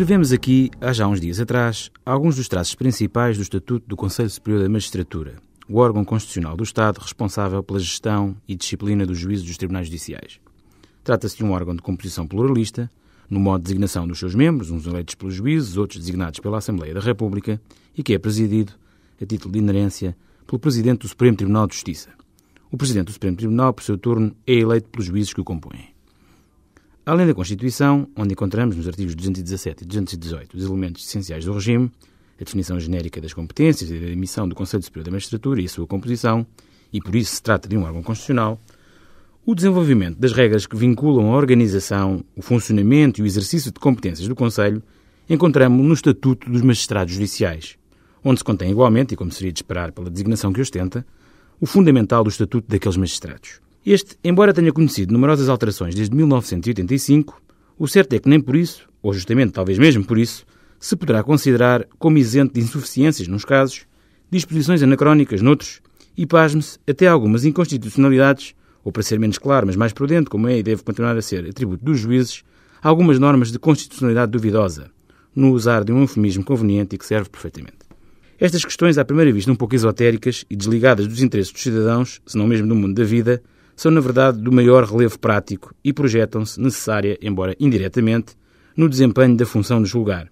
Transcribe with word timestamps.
Descrevemos 0.00 0.32
aqui, 0.32 0.70
há 0.80 0.94
já 0.94 1.06
uns 1.06 1.20
dias 1.20 1.38
atrás, 1.40 1.90
alguns 2.06 2.36
dos 2.36 2.48
traços 2.48 2.74
principais 2.74 3.36
do 3.36 3.42
Estatuto 3.42 3.86
do 3.86 3.98
Conselho 3.98 4.30
Superior 4.30 4.62
da 4.62 4.68
Magistratura, 4.70 5.34
o 5.68 5.76
órgão 5.76 6.06
constitucional 6.06 6.56
do 6.56 6.64
Estado 6.64 6.96
responsável 6.96 7.62
pela 7.62 7.78
gestão 7.78 8.34
e 8.48 8.56
disciplina 8.56 9.04
dos 9.04 9.18
juízes 9.18 9.44
dos 9.44 9.58
tribunais 9.58 9.88
judiciais. 9.88 10.40
Trata-se 11.04 11.36
de 11.36 11.44
um 11.44 11.52
órgão 11.52 11.76
de 11.76 11.82
composição 11.82 12.26
pluralista, 12.26 12.90
no 13.28 13.38
modo 13.38 13.60
de 13.60 13.64
designação 13.64 14.08
dos 14.08 14.18
seus 14.18 14.34
membros, 14.34 14.70
uns 14.70 14.86
eleitos 14.86 15.14
pelos 15.14 15.34
juízes, 15.34 15.76
outros 15.76 16.00
designados 16.00 16.40
pela 16.40 16.56
Assembleia 16.56 16.94
da 16.94 17.00
República, 17.00 17.60
e 17.94 18.02
que 18.02 18.14
é 18.14 18.18
presidido, 18.18 18.72
a 19.20 19.26
título 19.26 19.52
de 19.52 19.58
inerência, 19.58 20.16
pelo 20.46 20.58
Presidente 20.58 21.00
do 21.00 21.08
Supremo 21.08 21.36
Tribunal 21.36 21.66
de 21.66 21.74
Justiça. 21.74 22.08
O 22.70 22.78
Presidente 22.78 23.08
do 23.08 23.12
Supremo 23.12 23.36
Tribunal, 23.36 23.74
por 23.74 23.82
seu 23.82 23.98
turno, 23.98 24.34
é 24.46 24.54
eleito 24.54 24.88
pelos 24.88 25.04
juízes 25.04 25.34
que 25.34 25.42
o 25.42 25.44
compõem. 25.44 25.99
Além 27.04 27.26
da 27.26 27.34
Constituição, 27.34 28.06
onde 28.14 28.34
encontramos 28.34 28.76
nos 28.76 28.86
artigos 28.86 29.14
217 29.14 29.84
e 29.84 29.86
218 29.86 30.56
os 30.56 30.64
elementos 30.64 31.02
essenciais 31.06 31.46
do 31.46 31.52
regime, 31.52 31.90
a 32.38 32.44
definição 32.44 32.78
genérica 32.78 33.20
das 33.20 33.32
competências 33.32 33.90
e 33.90 33.98
da 33.98 34.08
emissão 34.08 34.46
do 34.46 34.54
Conselho 34.54 34.82
Superior 34.82 35.06
da 35.06 35.10
Magistratura 35.10 35.62
e 35.62 35.64
a 35.64 35.68
sua 35.68 35.86
composição, 35.86 36.46
e 36.92 37.00
por 37.00 37.16
isso 37.16 37.34
se 37.34 37.42
trata 37.42 37.68
de 37.68 37.76
um 37.76 37.84
órgão 37.84 38.02
constitucional, 38.02 38.60
o 39.46 39.54
desenvolvimento 39.54 40.18
das 40.18 40.32
regras 40.32 40.66
que 40.66 40.76
vinculam 40.76 41.32
a 41.32 41.36
organização, 41.36 42.22
o 42.36 42.42
funcionamento 42.42 43.20
e 43.20 43.22
o 43.22 43.26
exercício 43.26 43.72
de 43.72 43.80
competências 43.80 44.28
do 44.28 44.34
Conselho 44.34 44.82
encontramos 45.28 45.84
no 45.84 45.94
Estatuto 45.94 46.50
dos 46.50 46.60
Magistrados 46.60 47.14
Judiciais, 47.14 47.78
onde 48.22 48.40
se 48.40 48.44
contém 48.44 48.70
igualmente, 48.70 49.14
e 49.14 49.16
como 49.16 49.32
seria 49.32 49.52
de 49.52 49.58
esperar 49.58 49.90
pela 49.92 50.10
designação 50.10 50.52
que 50.52 50.60
ostenta, 50.60 51.06
o 51.58 51.64
fundamental 51.64 52.22
do 52.22 52.28
Estatuto 52.28 52.68
daqueles 52.68 52.98
magistrados. 52.98 53.60
Este, 53.84 54.16
embora 54.22 54.52
tenha 54.52 54.72
conhecido 54.72 55.12
numerosas 55.12 55.48
alterações 55.48 55.94
desde 55.94 56.14
1985, 56.14 57.40
o 57.78 57.88
certo 57.88 58.12
é 58.12 58.18
que 58.18 58.28
nem 58.28 58.40
por 58.40 58.54
isso, 58.54 58.86
ou 59.02 59.12
justamente 59.14 59.52
talvez 59.52 59.78
mesmo 59.78 60.04
por 60.04 60.18
isso, 60.18 60.44
se 60.78 60.94
poderá 60.96 61.22
considerar 61.22 61.86
como 61.98 62.18
isento 62.18 62.54
de 62.54 62.60
insuficiências 62.60 63.26
nos 63.26 63.44
casos, 63.44 63.86
disposições 64.30 64.82
anacrónicas 64.82 65.40
noutros 65.40 65.80
e, 66.16 66.26
pasme-se, 66.26 66.78
até 66.86 67.06
algumas 67.06 67.44
inconstitucionalidades, 67.44 68.54
ou 68.84 68.92
para 68.92 69.02
ser 69.02 69.18
menos 69.18 69.38
claro, 69.38 69.66
mas 69.66 69.76
mais 69.76 69.92
prudente, 69.92 70.28
como 70.28 70.48
é 70.48 70.58
e 70.58 70.62
deve 70.62 70.82
continuar 70.82 71.16
a 71.16 71.22
ser 71.22 71.48
atributo 71.48 71.82
dos 71.82 71.98
juízes, 71.98 72.42
algumas 72.82 73.18
normas 73.18 73.50
de 73.50 73.58
constitucionalidade 73.58 74.32
duvidosa, 74.32 74.90
no 75.34 75.52
usar 75.52 75.84
de 75.84 75.92
um 75.92 76.00
eufemismo 76.00 76.44
conveniente 76.44 76.96
e 76.96 76.98
que 76.98 77.06
serve 77.06 77.30
perfeitamente. 77.30 77.78
Estas 78.38 78.64
questões, 78.64 78.98
à 78.98 79.04
primeira 79.04 79.32
vista 79.32 79.52
um 79.52 79.56
pouco 79.56 79.74
esotéricas 79.74 80.44
e 80.48 80.56
desligadas 80.56 81.06
dos 81.06 81.22
interesses 81.22 81.52
dos 81.52 81.62
cidadãos, 81.62 82.20
se 82.26 82.38
não 82.38 82.46
mesmo 82.46 82.68
do 82.68 82.74
mundo 82.74 82.94
da 82.94 83.04
vida, 83.04 83.42
são, 83.80 83.90
na 83.90 84.02
verdade, 84.02 84.38
do 84.38 84.52
maior 84.52 84.84
relevo 84.84 85.18
prático 85.18 85.74
e 85.82 85.90
projetam-se 85.90 86.60
necessária, 86.60 87.16
embora 87.22 87.56
indiretamente, 87.58 88.36
no 88.76 88.90
desempenho 88.90 89.34
da 89.34 89.46
função 89.46 89.82
de 89.82 89.88
julgar. 89.88 90.30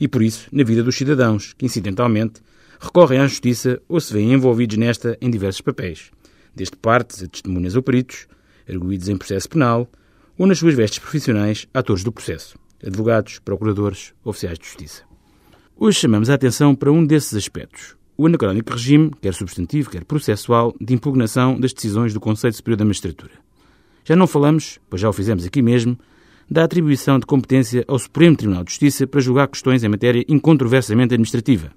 E 0.00 0.08
por 0.08 0.20
isso, 0.20 0.48
na 0.50 0.64
vida 0.64 0.82
dos 0.82 0.96
cidadãos, 0.96 1.52
que 1.52 1.64
incidentalmente 1.64 2.42
recorrem 2.80 3.20
à 3.20 3.28
justiça 3.28 3.80
ou 3.88 4.00
se 4.00 4.12
veem 4.12 4.32
envolvidos 4.32 4.76
nesta 4.76 5.16
em 5.20 5.30
diversos 5.30 5.60
papéis, 5.60 6.10
desde 6.52 6.76
partes 6.76 7.22
a 7.22 7.28
testemunhas 7.28 7.76
ou 7.76 7.82
peritos, 7.84 8.26
arguídos 8.68 9.08
em 9.08 9.16
processo 9.16 9.48
penal, 9.48 9.88
ou 10.36 10.44
nas 10.44 10.58
suas 10.58 10.74
vestes 10.74 10.98
profissionais, 10.98 11.68
atores 11.72 12.02
do 12.02 12.10
processo, 12.10 12.58
advogados, 12.84 13.38
procuradores, 13.38 14.12
oficiais 14.24 14.58
de 14.58 14.66
justiça. 14.66 15.04
Hoje 15.76 16.00
chamamos 16.00 16.28
a 16.28 16.34
atenção 16.34 16.74
para 16.74 16.90
um 16.90 17.06
desses 17.06 17.34
aspectos, 17.34 17.94
o 18.20 18.26
anacrónico 18.26 18.74
regime, 18.74 19.10
quer 19.18 19.32
substantivo, 19.32 19.88
quer 19.88 20.04
processual, 20.04 20.76
de 20.78 20.92
impugnação 20.92 21.58
das 21.58 21.72
decisões 21.72 22.12
do 22.12 22.20
Conselho 22.20 22.52
Superior 22.52 22.76
da 22.76 22.84
Magistratura. 22.84 23.32
Já 24.04 24.14
não 24.14 24.26
falamos, 24.26 24.78
pois 24.90 25.00
já 25.00 25.08
o 25.08 25.12
fizemos 25.14 25.46
aqui 25.46 25.62
mesmo, 25.62 25.98
da 26.50 26.64
atribuição 26.64 27.18
de 27.18 27.24
competência 27.24 27.82
ao 27.88 27.98
Supremo 27.98 28.36
Tribunal 28.36 28.62
de 28.62 28.72
Justiça 28.72 29.06
para 29.06 29.22
julgar 29.22 29.48
questões 29.48 29.82
em 29.82 29.88
matéria 29.88 30.22
incontroversamente 30.28 31.14
administrativa. 31.14 31.72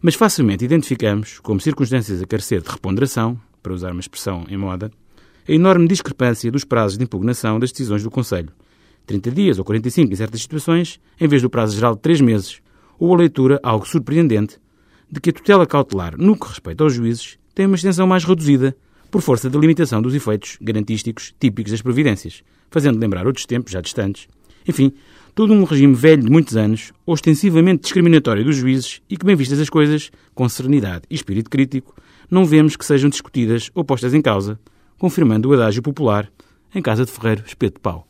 Mas 0.00 0.14
facilmente 0.14 0.64
identificamos, 0.64 1.40
como 1.40 1.60
circunstâncias 1.60 2.22
a 2.22 2.26
carecer 2.26 2.62
de 2.62 2.70
reponderação, 2.70 3.36
para 3.60 3.72
usar 3.72 3.90
uma 3.90 4.00
expressão 4.00 4.44
em 4.48 4.56
moda, 4.56 4.92
a 5.48 5.52
enorme 5.52 5.88
discrepância 5.88 6.52
dos 6.52 6.62
prazos 6.62 6.98
de 6.98 7.02
impugnação 7.02 7.58
das 7.58 7.72
decisões 7.72 8.04
do 8.04 8.12
Conselho. 8.12 8.50
30 9.06 9.30
dias 9.32 9.58
ou 9.58 9.64
45 9.64 10.12
em 10.12 10.14
certas 10.14 10.40
situações, 10.40 11.00
em 11.20 11.26
vez 11.26 11.42
do 11.42 11.50
prazo 11.50 11.74
geral 11.74 11.96
de 11.96 12.00
3 12.00 12.20
meses, 12.20 12.60
ou 12.96 13.12
a 13.12 13.18
leitura, 13.18 13.58
algo 13.60 13.84
surpreendente, 13.84 14.60
de 15.10 15.20
que 15.20 15.30
a 15.30 15.32
tutela 15.32 15.66
cautelar, 15.66 16.16
no 16.16 16.38
que 16.38 16.48
respeita 16.48 16.84
aos 16.84 16.94
juízes, 16.94 17.38
tem 17.54 17.66
uma 17.66 17.76
extensão 17.76 18.06
mais 18.06 18.24
reduzida, 18.24 18.76
por 19.10 19.20
força 19.20 19.50
da 19.50 19.58
limitação 19.58 20.00
dos 20.00 20.14
efeitos 20.14 20.56
garantísticos 20.60 21.34
típicos 21.38 21.72
das 21.72 21.82
providências, 21.82 22.44
fazendo 22.70 23.00
lembrar 23.00 23.26
outros 23.26 23.44
tempos 23.44 23.72
já 23.72 23.80
distantes. 23.80 24.28
Enfim, 24.66 24.92
todo 25.34 25.52
um 25.52 25.64
regime 25.64 25.94
velho 25.94 26.22
de 26.22 26.30
muitos 26.30 26.56
anos, 26.56 26.92
ostensivamente 27.04 27.82
discriminatório 27.82 28.44
dos 28.44 28.56
juízes 28.56 29.02
e 29.10 29.16
que, 29.16 29.26
bem 29.26 29.34
vistas 29.34 29.58
as 29.58 29.68
coisas, 29.68 30.10
com 30.34 30.48
serenidade 30.48 31.04
e 31.10 31.14
espírito 31.14 31.50
crítico, 31.50 31.94
não 32.30 32.44
vemos 32.44 32.76
que 32.76 32.84
sejam 32.84 33.10
discutidas 33.10 33.70
ou 33.74 33.84
postas 33.84 34.14
em 34.14 34.22
causa, 34.22 34.58
confirmando 34.96 35.48
o 35.48 35.54
adágio 35.54 35.82
popular 35.82 36.30
em 36.72 36.80
casa 36.80 37.04
de 37.04 37.10
ferreiro 37.10 37.42
espeto 37.44 37.74
de 37.74 37.80
pau. 37.80 38.09